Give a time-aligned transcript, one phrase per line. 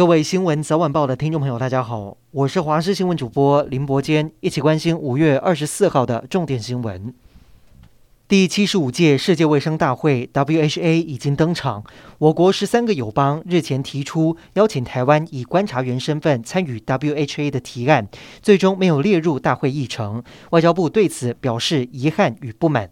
[0.00, 7.12] 各位新闻早晚报的听众朋友，大家好，我是华视新闻主播林伯坚，一起关心五月二十四号的重点新闻。
[8.26, 11.84] 第七十五届世界卫生大会 （WHA） 已经登场，
[12.16, 18.08] 我国十三个友邦日前提出邀请台湾以观察员身份参与 WHA 的提案，
[18.40, 20.24] 最终没有列入大会议程。
[20.52, 22.88] 外交部对此表示遗憾与不满。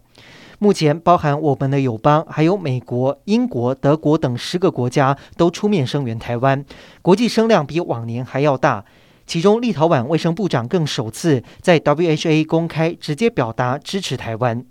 [0.61, 6.65] 目前，包含我们的友邦，还有美国、英国、德国等十个国家都出面声援台湾，
[7.01, 8.83] 国际声量比往年还要大。
[9.25, 14.65] 其中，立陶宛卫生部长更首次在 WHA 公开直接表达支持台湾。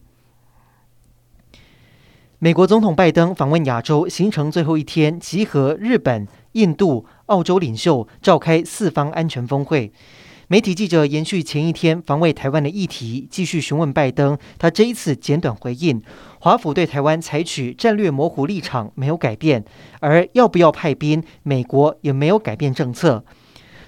[2.39, 9.91] 美国总统拜登访问亚洲行程最后一天，集合日本、印度、澳洲领袖，召开四方安全峰会。
[10.51, 14.39] 媒体记者延续前一天访问台湾的议题，继续询问拜登。
[14.59, 16.03] 他这一次简短回应：
[16.41, 19.63] 华府对台湾采取战略模糊立场没有改变，
[20.01, 23.23] 而要不要派兵，美国也没有改变政策。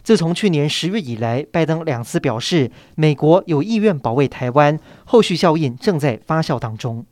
[0.02, 7.06] 自从去年十月以来，拜登两次表示美国有意愿保卫台湾，后续效应正在发酵当中。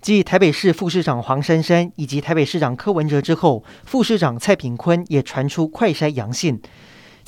[0.00, 6.60] 继台北市副市长黄珊珊以及台北市长柯文哲之后，副市长蔡炳坤也传出快筛阳性。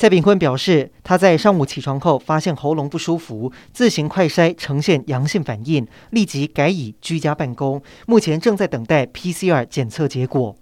[0.00, 10.54] 蔡炳坤表示，他在上午起床后发现喉咙不舒服，自行快筛呈现阳性反应，立即改以居家办公，目前正在等待 PCR 检测结果。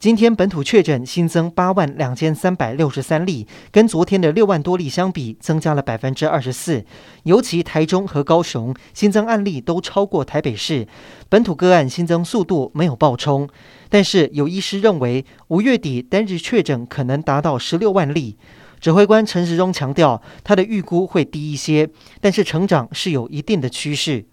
[0.00, 6.84] 今天本土确诊新增八万两千三百六十三例，跟昨天的六万多例相比，增加了百分之二十四。
[7.24, 10.86] 尤其台中和高雄新增案例都超过台北市，
[11.28, 13.48] 本土个案新增速度没有暴冲。
[13.88, 18.36] 但是有医师认为，五月底单日确诊可能达到十六万例。
[18.78, 21.90] 指挥官陈时中强调，他的预估会低一些，
[22.20, 24.24] 但是成长是有一定的趋势。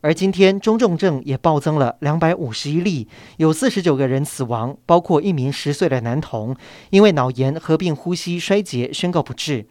[0.00, 6.54] 而今天中重症也暴增了两百五十一例，有四十九个人死亡，包括一名十岁的男童，
[6.90, 9.66] 因为脑炎合并呼吸衰竭宣告不治。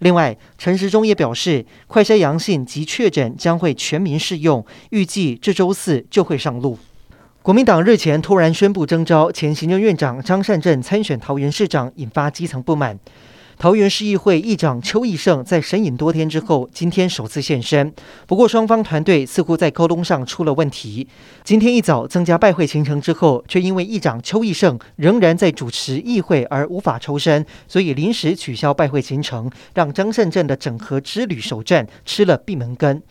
[0.00, 6.78] 另外，陈时中也表示，快筛阳性及确诊将会全民适用，预计这周四就会上路。
[7.42, 12.98] 国民党日前突然宣布征召前行政院长张善政参选桃园市长，引发基层不满。
[13.60, 17.92] 桃园市议会议长邱义胜在神隐多天之后，今天首次现身。
[18.26, 21.06] 不过，双方团队似乎在沟通上出了问题。
[21.44, 33.02] 今天一早增加拜会行程之后，却因为议长邱义胜仍然在主持议会而无法抽身，所以临时取消拜会行程，让张善镇的整合之旅首战吃了闭门羹。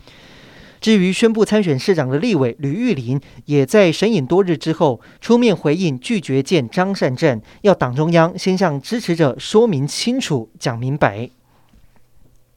[0.80, 11.30] 至于宣布参选市长的立委吕玉林，也在审饮多日之后出面回应，拒绝见张善政，要党中央先向支持者说明清楚、讲明白。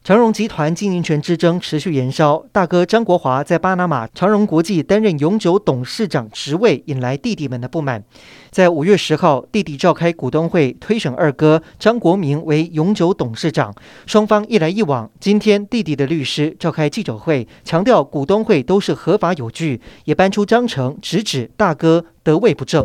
[0.04, 8.04] 长荣集团经营权之争持续延烧，大哥张国华在巴拿马长荣国际担任永久董事长职位，引来弟弟们的不满。
[8.50, 13.74] 在五月十号，弟弟召开股东会，推选二哥张国明为永久董事长。
[14.04, 22.84] 双方一来一往，今天弟弟的律师召开记者会，强调股东会都是合法有据，也搬出章程直指大哥得位不正。